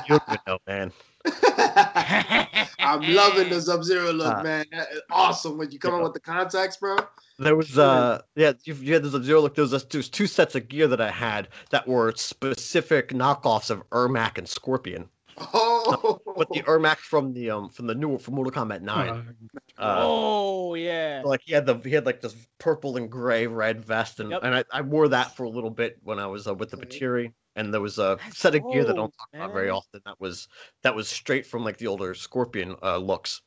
[0.09, 0.91] You don't know, man.
[2.79, 4.65] I'm loving the Sub Zero look, Uh, man.
[5.11, 5.97] Awesome when you come yeah.
[5.97, 6.97] in with the contacts, bro.
[7.37, 9.53] There was uh yeah you, you had the Sub zero look.
[9.53, 13.09] There was, a, there was two sets of gear that I had that were specific
[13.09, 15.09] knockoffs of Ermac and Scorpion.
[15.53, 19.09] Oh, But the Ermac from the um from the new from Mortal Kombat Nine.
[19.77, 21.21] uh, Uh, oh yeah.
[21.25, 24.41] like he had the he had like this purple and gray red vest and Yep.
[24.43, 26.77] and I, I wore that for a little bit when I was uh, with the
[26.77, 26.87] Okay.
[26.99, 29.53] Batiri and there was a That's set of gear that I don't dope, talk about
[29.53, 30.47] very often that was
[30.83, 33.41] that was straight from like the older Scorpion uh, looks.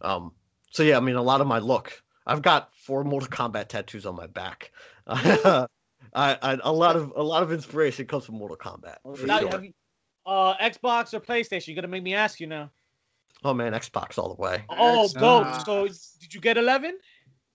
[0.00, 0.32] Um,
[0.70, 2.02] so yeah, I mean a lot of my look.
[2.26, 4.72] I've got four Mortal Kombat tattoos on my back.
[5.06, 5.66] I,
[6.14, 8.96] I, a lot of a lot of inspiration comes from Mortal Kombat.
[9.26, 9.50] Now, sure.
[9.50, 9.72] have you-
[10.26, 11.68] uh, Xbox or PlayStation?
[11.68, 12.70] You're gonna make me ask you now.
[13.44, 14.64] Oh man, Xbox all the way.
[14.68, 15.46] Oh, dope.
[15.48, 15.64] Xbox.
[15.64, 15.86] So
[16.20, 16.98] did you get 11?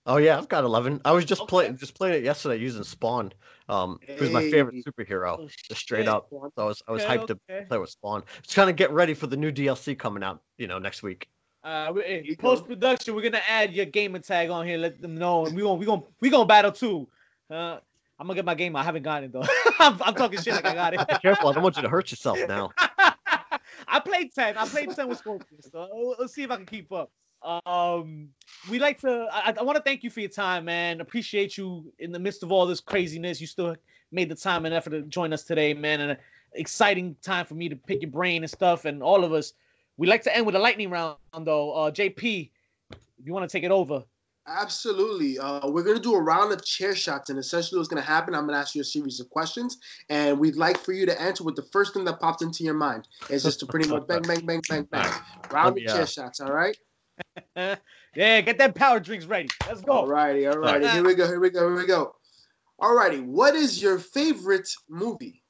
[0.07, 0.99] Oh yeah, I've got eleven.
[1.05, 1.49] I was just Okay.
[1.49, 3.31] playing just playing it yesterday using Spawn.
[3.69, 6.27] Um, who's my favorite superhero, Oh, just straight up.
[6.31, 7.65] So I was I was Okay, hyped to okay.
[7.67, 8.23] play with Spawn.
[8.41, 11.29] Just kind of get ready for the new DLC coming out, you know, next week.
[11.63, 12.41] Uh, we- you go.
[12.55, 14.79] post production, we're gonna add your gamer tag on here.
[14.79, 17.07] Let them know, and we gonna we gonna we gonna battle too.
[17.51, 17.79] Uh,
[18.21, 18.75] I'm gonna get my game.
[18.75, 19.43] I haven't gotten it though.
[19.79, 21.21] I'm, I'm talking shit like I got Be it.
[21.23, 22.69] careful, I don't want you to hurt yourself now.
[22.77, 24.55] I played ten.
[24.57, 27.09] I played ten with Scorpion, so let's see if I can keep up.
[27.65, 28.29] Um,
[28.69, 29.27] we like to.
[29.33, 31.01] I, I want to thank you for your time, man.
[31.01, 33.41] Appreciate you in the midst of all this craziness.
[33.41, 33.75] You still
[34.11, 36.01] made the time and effort to join us today, man.
[36.01, 36.17] And an
[36.53, 39.53] exciting time for me to pick your brain and stuff, and all of us.
[39.97, 41.71] We like to end with a lightning round, though.
[41.71, 42.51] Uh, JP,
[42.91, 44.03] if you want to take it over.
[44.47, 45.37] Absolutely.
[45.37, 48.07] Uh, we're going to do a round of chair shots, and essentially what's going to
[48.07, 49.77] happen, I'm going to ask you a series of questions,
[50.09, 52.73] and we'd like for you to answer with the first thing that popped into your
[52.73, 53.07] mind.
[53.29, 55.11] It's just to pretty much bang, bang, bang, bang, bang.
[55.51, 56.75] Round of chair uh, shots, all right?
[57.55, 59.49] yeah, get them power drinks ready.
[59.67, 59.91] Let's go.
[59.91, 60.87] All righty, all righty.
[60.87, 62.15] Here we go, here we go, here we go.
[62.79, 63.19] All righty.
[63.19, 65.43] What is your favorite movie?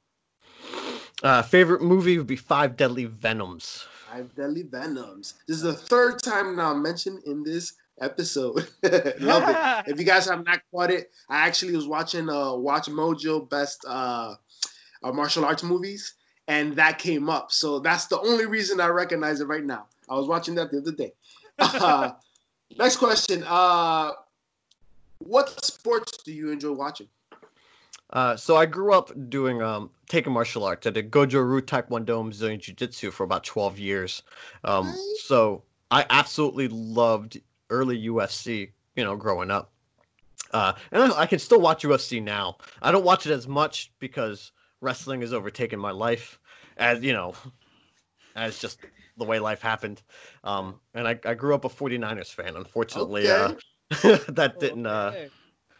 [1.22, 3.86] Uh, favorite movie would be Five Deadly Venoms.
[4.10, 5.34] Five Deadly Venoms.
[5.48, 7.72] This is the third time now mentioned in this
[8.02, 8.68] episode.
[9.20, 9.84] Love it.
[9.90, 13.84] if you guys have not caught it, I actually was watching uh Watch Mojo best
[13.88, 14.34] uh,
[15.02, 16.14] uh martial arts movies,
[16.48, 17.52] and that came up.
[17.52, 19.86] So that's the only reason I recognize it right now.
[20.10, 21.12] I was watching that the other day.
[21.58, 22.12] Uh,
[22.76, 23.44] next question.
[23.46, 24.10] Uh
[25.18, 27.08] what sports do you enjoy watching?
[28.12, 30.86] Uh, so I grew up doing um taking martial arts.
[30.86, 34.22] I did Goju Ryu Taekwondo and Brazilian Jiu Jitsu for about 12 years.
[34.64, 34.92] Um,
[35.24, 37.40] so I absolutely loved
[37.72, 38.70] early UFC.
[38.94, 39.72] You know, growing up.
[40.52, 42.58] Uh, and I, I can still watch UFC now.
[42.82, 46.38] I don't watch it as much because wrestling has overtaken my life,
[46.76, 47.34] as you know,
[48.36, 48.78] as just
[49.16, 50.02] the way life happened.
[50.44, 52.56] Um, and I, I grew up a 49ers fan.
[52.56, 53.54] Unfortunately, uh,
[54.28, 55.12] that didn't uh,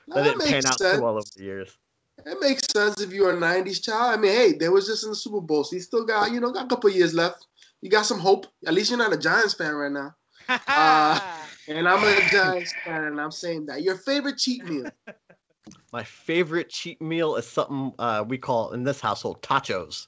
[0.09, 1.79] No, that that didn't pan makes out too well over the years.
[2.25, 4.19] It makes sense if you're a '90s child.
[4.19, 6.41] I mean, hey, they was just in the Super Bowl, so you still got you
[6.41, 7.47] know got a couple years left.
[7.81, 8.47] You got some hope.
[8.67, 10.15] At least you're not a Giants fan right now.
[10.67, 11.19] Uh,
[11.69, 14.91] And I'm a Giants fan, and I'm saying that your favorite cheat meal.
[15.93, 20.07] My favorite cheat meal is something uh, we call in this household tachos.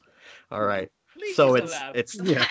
[0.50, 0.90] All right.
[1.16, 1.96] Please So it's the lab.
[1.96, 2.46] it's Yeah.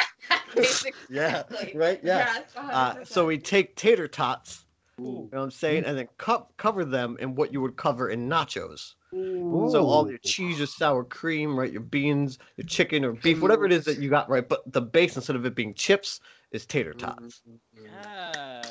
[0.56, 1.16] Basically.
[1.16, 2.18] yeah right yeah.
[2.36, 4.66] Yes, Uh, so we take tater tots,
[5.00, 5.04] Ooh.
[5.04, 8.10] you know what I'm saying, and then co- cover them in what you would cover
[8.10, 8.94] in nachos.
[9.14, 9.68] Ooh.
[9.72, 13.66] So all your cheese, your sour cream, right, your beans, your chicken or beef, whatever
[13.66, 14.48] it is that you got, right.
[14.48, 16.20] But the base instead of it being chips
[16.52, 17.42] is tater tots.
[17.76, 18.68] Yes.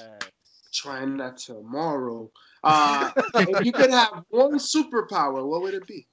[0.73, 2.31] Trying that tomorrow.
[2.65, 6.07] Uh, if you could have one superpower, what would it be?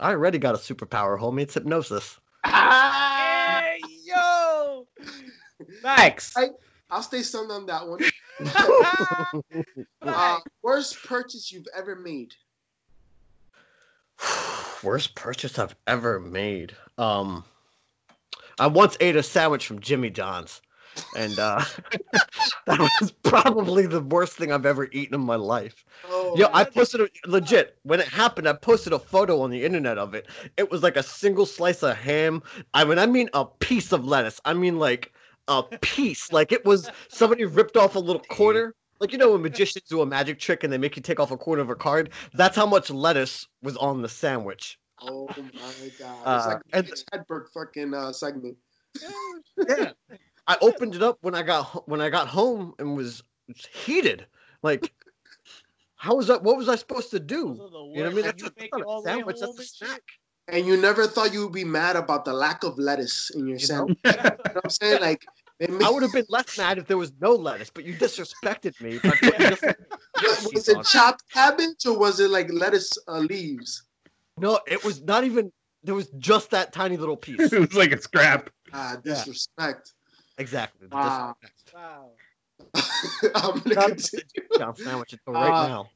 [0.00, 1.42] I already got a superpower, homie.
[1.42, 2.18] It's hypnosis.
[2.44, 4.86] Hey, yo!
[5.82, 6.32] Facts.
[6.36, 6.50] I-
[6.90, 8.00] I'll stay stunned on that one.
[10.02, 12.32] Uh, worst purchase you've ever made?
[14.84, 16.76] Worst purchase I've ever made.
[16.96, 17.44] Um,
[18.58, 20.60] I once ate a sandwich from Jimmy John's,
[21.16, 21.64] and uh,
[22.66, 25.84] that was probably the worst thing I've ever eaten in my life.
[26.08, 28.48] Oh, Yo, I posted a, legit when it happened.
[28.48, 30.26] I posted a photo on the internet of it.
[30.56, 32.42] It was like a single slice of ham.
[32.74, 34.40] I mean, I mean a piece of lettuce.
[34.44, 35.12] I mean like
[35.48, 36.32] a piece.
[36.32, 38.74] Like it was somebody ripped off a little corner.
[38.98, 41.30] Like you know when magicians do a magic trick and they make you take off
[41.30, 42.10] a corner of a card.
[42.34, 44.78] That's how much lettuce was on the sandwich.
[45.02, 46.22] oh my god!
[46.24, 48.56] Uh, it's like and- a Hedberg fucking uh, segment.
[49.68, 49.90] Yeah.
[50.46, 53.22] I opened it up when I got when I got home and was
[53.72, 54.26] heated.
[54.62, 54.92] Like,
[55.96, 56.42] how was that?
[56.42, 57.36] What was I supposed to do?
[57.36, 58.24] You know what I mean?
[58.24, 59.36] That's, You that's make not a sandwich.
[59.40, 60.02] That's a and snack.
[60.48, 63.58] And you never thought you would be mad about the lack of lettuce in your
[63.58, 63.74] You know?
[63.74, 63.98] sandwich.
[64.04, 65.00] You know what I'm saying?
[65.00, 65.26] Like,
[65.58, 68.74] they I would have been less mad if there was no lettuce, but you disrespected
[68.80, 68.98] me
[69.48, 69.78] just like
[70.52, 73.82] was it chopped cabbage or was it like lettuce uh, leaves?
[74.38, 75.50] No, it was not even.
[75.82, 77.52] There was just that tiny little piece.
[77.52, 78.50] it was like a scrap.
[78.72, 79.14] Ah, Yeah.
[79.14, 79.92] disrespect.
[80.38, 80.86] Exactly.
[80.88, 81.34] the Wow.
[81.40, 81.74] disrespect.
[81.74, 82.10] Wow.
[83.34, 84.24] I'm gonna Not continue.
[84.54, 85.90] a John sandwich until right Uh, now.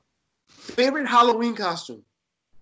[0.48, 2.03] Favorite Halloween costume?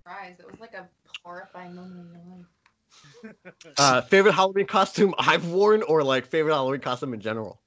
[0.03, 0.37] Surprise.
[0.41, 0.88] It was like a
[1.25, 3.45] horrifying moment in your life.
[3.79, 7.61] Uh, favorite Halloween costume I've worn, or like favorite Halloween costume in general,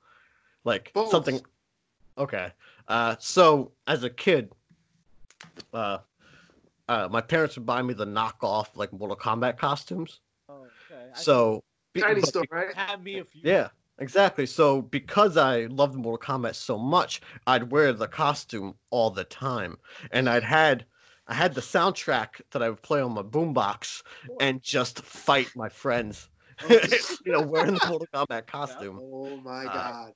[0.66, 1.10] like Both.
[1.12, 1.40] something.
[2.18, 2.52] Okay.
[2.88, 4.52] Uh, so as a kid,
[5.74, 6.00] uh,
[6.90, 10.20] uh, my parents would buy me the knockoff like Mortal Kombat costumes.
[10.50, 11.10] Oh, okay.
[11.14, 12.74] So be- Tiny but store, right?
[12.74, 13.42] Have me a few.
[13.44, 14.46] Yeah, exactly.
[14.46, 19.78] So because I loved Mortal Kombat so much, I'd wear the costume all the time,
[20.12, 20.86] and I'd had
[21.28, 24.04] I had the soundtrack that I would play on my boombox
[24.40, 26.30] and just fight my friends.
[27.26, 29.00] you know, wearing the Mortal Kombat costume.
[29.02, 30.14] Oh my Uh, god!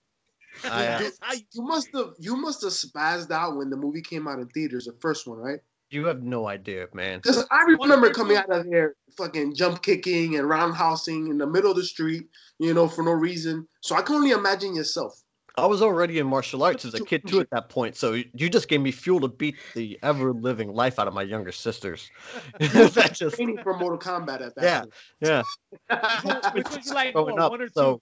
[0.64, 4.02] I, uh, how you- You must have you must have spazzed out when the movie
[4.02, 5.60] came out in theaters, the first one, right?
[5.96, 7.20] You have no idea, man.
[7.20, 11.72] Because I remember coming out of there fucking jump kicking and roundhousing in the middle
[11.72, 12.28] of the street,
[12.60, 13.68] you know, for no reason.
[13.82, 15.22] So I can only imagine yourself.
[15.58, 18.50] I was already in martial arts as a kid too at that point, so you
[18.50, 22.12] just gave me fuel to beat the ever living life out of my younger sisters.
[22.60, 24.82] that just Training for Mortal Kombat at Yeah.
[24.82, 24.90] that
[25.22, 25.44] yeah.
[26.24, 26.54] point.
[26.56, 27.74] Which one you like Growing more, up, one or two?
[27.74, 28.02] so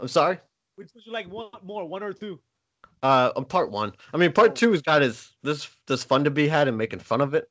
[0.00, 0.38] I'm sorry.
[0.74, 2.40] Which one you like one more, one or two?
[3.02, 3.92] Uh, on part one.
[4.14, 7.00] I mean, part two has got his this this fun to be had and making
[7.00, 7.50] fun of it.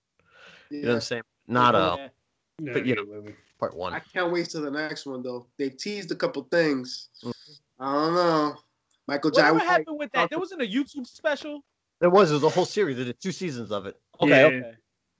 [0.69, 1.23] You know what I'm saying?
[1.47, 2.73] Not uh, Yeah.
[2.73, 3.23] But, you know,
[3.59, 3.93] part one.
[3.93, 5.47] I can't wait till the next one though.
[5.57, 7.09] They teased a couple things.
[7.23, 7.33] Mhm.
[7.79, 8.55] I don't know.
[9.07, 10.29] Michael Jai Whatever was happened with that?
[10.29, 11.63] There wasn't a YouTube special.
[11.99, 12.97] There was there was a whole series.
[12.97, 13.99] They did two seasons of it.
[14.21, 14.45] Okay, Yeah.
[14.47, 14.73] okay.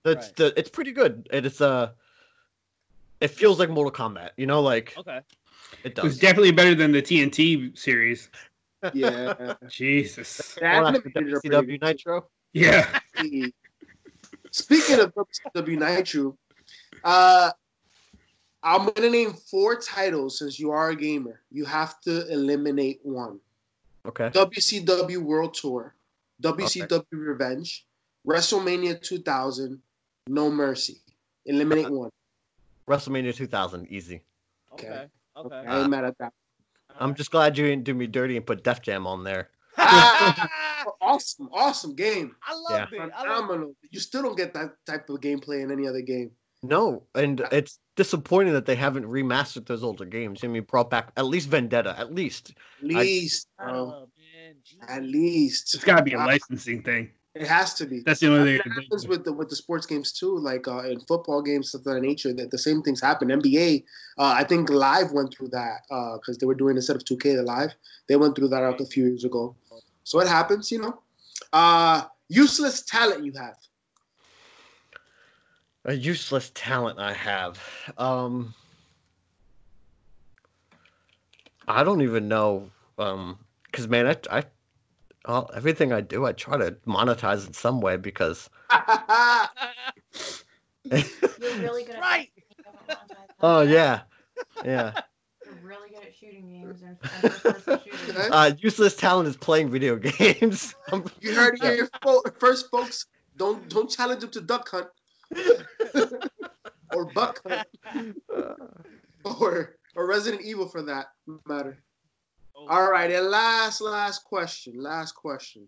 [0.06, 0.36] It's Right.
[0.36, 1.28] the it's pretty good.
[1.32, 1.92] It is uh,
[3.20, 4.32] it feels like Mortal Kombat.
[4.38, 5.22] You know, like Okay.
[5.84, 8.30] it It was definitely better than the TNT series.
[8.94, 9.54] Yeah.
[9.70, 10.56] Jesus.
[10.56, 12.28] The Well, that's animators are the pretty WCW Nitro.
[12.54, 13.00] Yeah.
[14.52, 16.38] Speaking of WCW Nitro,
[17.04, 17.52] uh,
[18.64, 21.42] I'm gonna name four titles since you are a gamer.
[21.52, 23.40] You have to eliminate one.
[24.06, 24.30] Okay.
[24.30, 25.96] WCW World Tour,
[26.44, 27.86] WCW Revenge,
[28.28, 29.82] WrestleMania 2000,
[30.28, 30.98] No Mercy.
[31.46, 32.10] Eliminate one.
[32.88, 34.22] WrestleMania 2000, easy.
[34.74, 35.08] Okay.
[35.36, 35.56] Okay.
[35.56, 36.34] I ain't mad at that.
[37.02, 39.50] I'm just glad you didn't do me dirty and put Def Jam on there.
[39.78, 40.48] Ah,
[41.02, 42.36] awesome, awesome game.
[42.48, 43.00] I loved it.
[43.00, 43.76] I loved Phenomenal.
[43.90, 46.32] You still don't get that type of gameplay in any other game.
[46.64, 50.44] No, and it's disappointing that they haven't remastered those older games.
[50.44, 52.54] I mean, brought back at least Vendetta, at least.
[52.80, 53.64] At least, it.
[53.64, 53.74] bro.
[53.74, 54.56] Oh, man.
[54.64, 54.86] Jesus.
[54.88, 55.76] At least.
[55.76, 57.10] It's got to be a licensing thing.
[57.34, 58.02] It has to be.
[58.02, 58.62] That's the only thing.
[58.66, 61.70] That I happens with the with the sports games too, like uh, in football games,
[61.70, 62.34] stuff of that nature.
[62.34, 63.30] That the same things happen.
[63.30, 63.84] NBA,
[64.18, 65.82] uh, I think Live went through that
[66.20, 67.74] because they were doing instead of 2K the Live,
[68.08, 69.56] they went through that a few years ago.
[70.04, 71.00] So it happens, you know.
[71.54, 73.56] Uh, useless talent you have.
[75.86, 77.60] A useless talent I have.
[77.98, 78.54] Um,
[81.68, 82.70] I don't even know.
[82.98, 84.44] Um, because man, I, I,
[85.28, 88.50] well, everything I do, I try to monetize in some way because.
[90.92, 91.00] You're
[91.40, 92.30] really good at Right.
[93.42, 94.02] Oh yeah,
[94.64, 94.94] yeah.
[95.46, 98.30] You're really good at shooting games and, and first-person shooters.
[98.32, 100.76] Uh, useless talent is playing video games.
[101.22, 101.90] You heard it here
[102.40, 103.08] first, folks.
[103.38, 104.88] Don't don't challenge them to duck hunt
[106.94, 107.68] or buck hunt
[109.24, 111.08] or or Resident Evil for that
[111.46, 111.82] matter.
[112.68, 114.74] Oh, All right, and last last question.
[114.78, 115.68] Last question.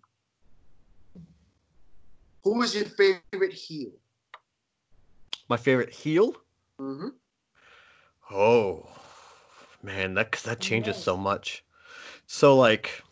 [2.43, 3.91] Who is your favorite heel?
[5.49, 6.35] My favorite heel.
[6.77, 7.09] hmm
[8.31, 8.87] Oh,
[9.83, 11.63] man, that 'cause that changes so much.
[12.25, 13.03] So like,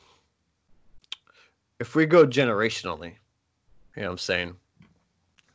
[1.79, 3.15] if we go generationally,
[3.95, 4.57] you know what I'm saying.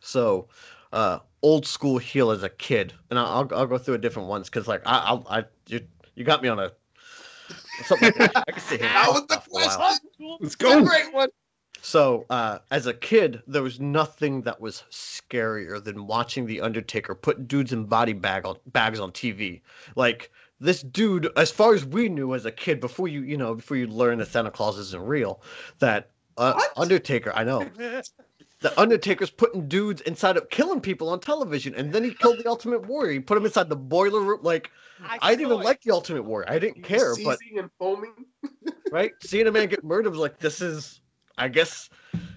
[0.00, 0.48] So,
[0.92, 4.28] uh, old school heel as a kid, and I'll I'll, I'll go through a different
[4.28, 6.72] ones because like I I'll, I you you got me on a
[7.84, 8.44] something like that.
[8.48, 8.88] I can sit here.
[8.90, 10.08] That was the for a question.
[10.20, 10.84] Let's It's a go.
[10.84, 11.28] great one.
[11.82, 17.14] So, uh, as a kid, there was nothing that was scarier than watching the Undertaker
[17.14, 19.60] put dudes in body bag on, bags on TV.
[19.94, 23.54] Like this dude, as far as we knew as a kid, before you you know
[23.54, 25.42] before you learn that Santa Claus isn't real,
[25.78, 27.68] that uh, Undertaker, I know,
[28.60, 32.48] the Undertaker's putting dudes inside of killing people on television, and then he killed the
[32.48, 33.12] Ultimate Warrior.
[33.12, 34.40] He put him inside the boiler room.
[34.42, 34.70] Like
[35.20, 35.64] I didn't even it.
[35.64, 36.50] like the Ultimate Warrior.
[36.50, 38.14] I didn't care, but Seizing and foaming.
[38.90, 39.12] right?
[39.20, 41.00] Seeing a man get murdered was like, this is,
[41.36, 41.90] I guess,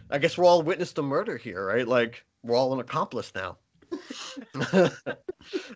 [0.10, 1.88] I guess we're all witness to murder here, right?
[1.88, 3.58] Like we're all an accomplice now.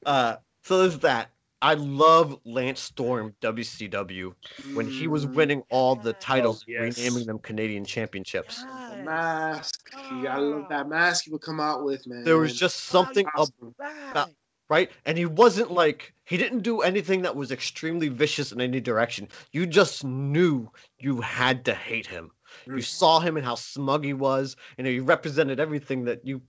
[0.05, 1.29] uh, so there's that.
[1.63, 4.35] I love Lance Storm WCW
[4.73, 6.97] when he was Mm, winning all the titles, Oh, yes.
[6.97, 8.65] renaming them Canadian championships.
[8.89, 9.05] the Yes.
[9.05, 9.91] mask.
[10.11, 12.25] I love that mask he would come out with, man.
[12.25, 13.75] There was just something ab- Awesome.
[13.79, 14.35] Right.
[14.69, 14.91] right?
[15.05, 19.29] And he wasn't like he didn't do anything that was extremely vicious in any direction.
[19.53, 22.31] You just knew you had to hate him.
[22.65, 22.83] You Mm.
[22.83, 26.41] saw him and how smug he was, and he represented everything that you,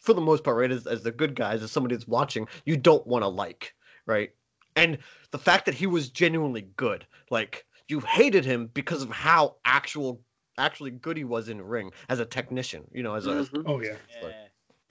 [0.00, 2.76] for the most part, right, as, as the good guys, as somebody that's watching, you
[2.76, 3.74] don't want to like,
[4.06, 4.30] right?
[4.76, 4.98] And
[5.30, 10.20] the fact that he was genuinely good, like you hated him because of how actual,
[10.58, 13.62] actually good he was in the ring as a technician, you know, as a Mhm.
[13.66, 13.96] Oh yeah.
[14.22, 14.32] Yeah.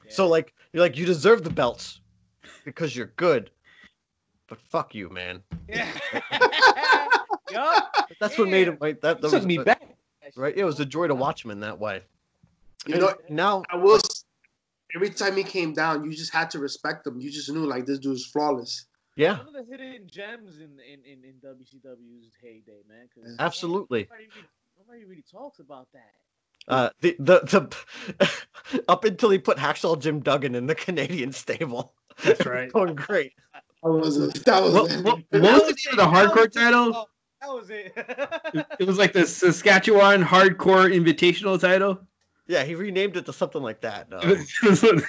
[0.10, 2.02] so like you're like you deserve the belts
[2.66, 3.52] because you're good,
[4.48, 5.42] but fuck you, man.
[5.68, 5.88] Yeah.
[7.52, 7.96] yup.
[8.20, 9.00] That's what made him right.
[9.02, 9.82] That, that Took was me the- back.
[10.36, 10.56] right.
[10.56, 12.02] It was a joy to watch him in that way.
[12.86, 14.00] You know, now, I will.
[14.96, 17.20] Every time he came down, you just had to respect him.
[17.20, 18.86] You just knew like this dude's flawless.
[19.20, 23.08] Yeah, One of the hidden gems in in, in, in WCW's heyday, man.
[23.14, 24.04] 'cause Absolutely.
[24.10, 26.14] Nobody really, nobody really talks about that.
[26.74, 27.40] uh, the the
[28.18, 31.94] the up until he put Hacksaw Jim Duggan in the Canadian stable.
[32.24, 32.72] That's right.
[32.74, 33.34] Going great.
[33.54, 34.74] That was that was.
[34.74, 37.10] What, what, what was the name of the hardcore title?
[37.42, 37.94] That was it.
[38.54, 42.00] It- It was like the Saskatchewan Hardcore Invitational title.
[42.48, 44.08] Yeah, he renamed it to something like that.
[44.14, 45.04] uh, It was-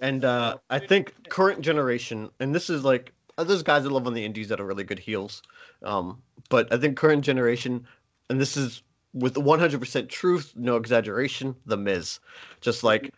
[0.00, 4.14] and uh, I think current generation, and this is like there's guys that live on
[4.14, 5.42] the indies that are really good heels,
[5.82, 7.86] um, but I think current generation,
[8.30, 8.82] and this is
[9.14, 12.20] with 100% truth, no exaggeration, The Miz,
[12.60, 13.12] just like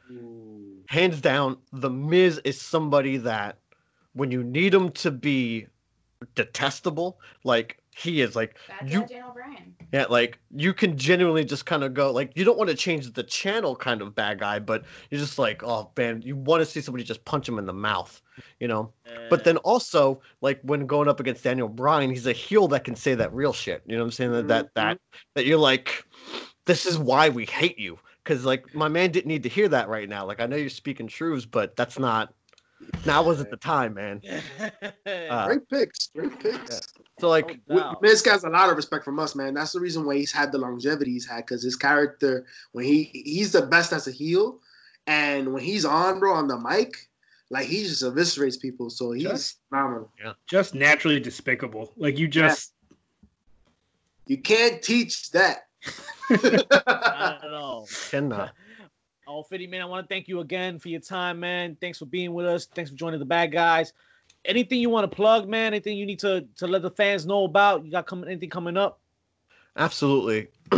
[0.86, 3.58] hands down, The Miz is somebody that
[4.12, 5.66] when you need him to be
[6.34, 9.74] detestable, like he is, like Bad you Daniel Bryan.
[9.92, 13.12] Yeah, like you can genuinely just kind of go like you don't want to change
[13.12, 16.66] the channel kind of bad guy, but you're just like, oh man, you want to
[16.66, 18.20] see somebody just punch him in the mouth,
[18.60, 18.92] you know?
[19.28, 22.94] But then also, like when going up against Daniel Bryan, he's a heel that can
[22.94, 23.82] say that real shit.
[23.86, 24.32] You know what I'm saying?
[24.32, 24.72] That that mm-hmm.
[24.74, 24.98] that
[25.34, 26.04] that you're like,
[26.66, 27.98] this is why we hate you.
[28.24, 30.24] Cause like my man didn't need to hear that right now.
[30.24, 32.32] Like I know you're speaking truths, but that's not
[33.06, 34.20] now wasn't the time, man.
[35.06, 36.08] Uh, Great picks.
[36.08, 36.92] Great picks.
[37.18, 38.02] So like No doubt.
[38.02, 39.54] Miz has a lot of respect from us, man.
[39.54, 43.04] That's the reason why he's had the longevity he's had, because his character, when he
[43.12, 44.58] he's the best as a heel,
[45.06, 47.08] and when he's on, bro, on the mic,
[47.50, 48.88] like he just eviscerates people.
[48.90, 50.10] So he's Just- phenomenal.
[50.46, 51.92] just naturally despicable.
[51.96, 52.72] Like you just
[54.26, 55.66] You can't teach that.
[56.30, 57.86] I don't know.
[58.10, 58.52] Cannot.
[59.32, 61.76] Oh, Fitty, man, I want to thank you again for your time, man.
[61.80, 62.66] Thanks for being with us.
[62.66, 63.92] Thanks for joining the bad guys.
[64.44, 65.68] Anything you want to plug, man?
[65.68, 67.84] Anything you need to to let the fans know about?
[67.84, 68.98] You got coming anything coming up?
[69.76, 70.48] Absolutely.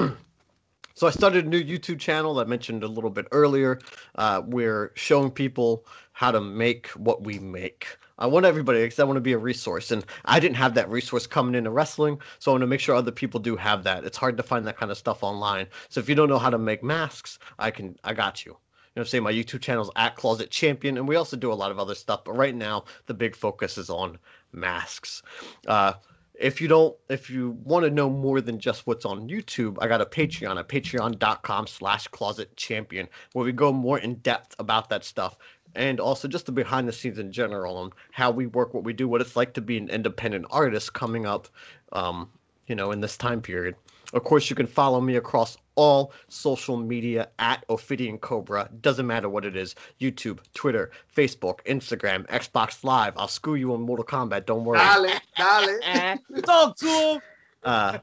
[0.94, 3.78] so I started a new YouTube channel that I mentioned a little bit earlier.
[4.16, 7.86] Uh, we're showing people how to make what we make.
[8.18, 10.88] I want everybody because I want to be a resource, and I didn't have that
[10.90, 14.04] resource coming into wrestling, so I want to make sure other people do have that.
[14.04, 15.66] It's hard to find that kind of stuff online.
[15.88, 18.56] So if you don't know how to make masks, I can, I got you.
[18.94, 21.54] You know, saying my YouTube channel is at Closet Champion, and we also do a
[21.54, 22.24] lot of other stuff.
[22.24, 24.18] But right now, the big focus is on
[24.52, 25.22] masks.
[25.66, 25.94] Uh,
[26.34, 29.86] if you don't if you want to know more than just what's on youtube i
[29.86, 34.88] got a patreon at patreon.com slash closet champion where we go more in depth about
[34.88, 35.36] that stuff
[35.74, 38.92] and also just the behind the scenes in general on how we work what we
[38.92, 41.48] do what it's like to be an independent artist coming up
[41.92, 42.28] um,
[42.66, 43.74] you know in this time period
[44.12, 48.68] of course you can follow me across all social media at Ophidian Cobra.
[48.80, 53.14] Doesn't matter what it is YouTube, Twitter, Facebook, Instagram, Xbox Live.
[53.16, 54.46] I'll screw you on Mortal Kombat.
[54.46, 54.78] Don't worry.
[54.78, 56.18] Dale, dale.
[56.42, 57.20] Talk to him.
[57.64, 57.98] Uh,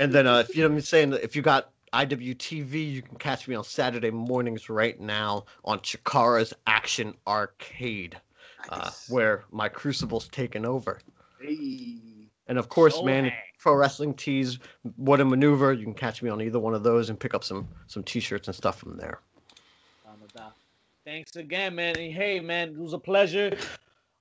[0.00, 3.16] and then, uh, if you know what I'm saying, if you got IWTV, you can
[3.18, 8.16] catch me on Saturday mornings right now on Chikara's Action Arcade,
[8.70, 11.00] uh, where my Crucible's taken over.
[11.40, 11.98] Hey.
[12.48, 13.32] And of course, man, man.
[13.58, 14.58] pro wrestling tees,
[14.96, 15.72] what a maneuver.
[15.72, 18.48] You can catch me on either one of those and pick up some some t-shirts
[18.48, 19.20] and stuff from there.
[21.04, 21.96] Thanks again, man.
[21.98, 23.56] And hey, man, it was a pleasure.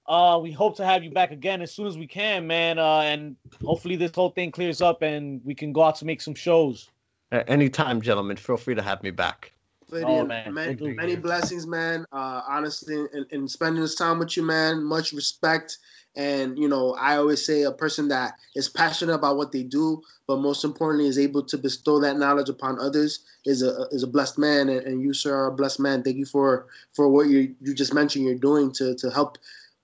[0.08, 2.80] Uh, we hope to have you back again as soon as we can, man.
[2.80, 6.22] Uh, and hopefully this whole thing clears up and we can go out to make
[6.22, 6.90] some shows.
[7.32, 9.54] At any time, gentlemen, feel free to have me back.
[9.90, 10.54] Lydian, Oh, man.
[10.54, 11.22] many, Good many hear.
[11.22, 12.06] blessings, man.
[12.12, 14.84] Uh, honestly, and, and spending this time with you, man.
[14.84, 15.78] Much respect.
[16.16, 20.02] And you know, I always say a person that is passionate about what they do,
[20.28, 24.08] but most importantly, is able to bestow that knowledge upon others, is a is a
[24.08, 24.68] blessed man.
[24.68, 26.04] And, and you, sir, are a blessed man.
[26.04, 29.38] Thank you for for what you you just mentioned you're doing to to help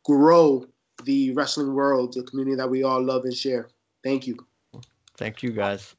[0.04, 0.66] grow
[1.06, 3.70] the wrestling world, the community that we all love and share.
[4.04, 4.38] Thank you.
[5.16, 5.96] Thank you, guys.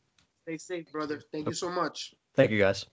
[0.48, 1.20] Stay safe, brother.
[1.30, 2.14] Thank you so much.
[2.34, 2.86] Thank you, guys.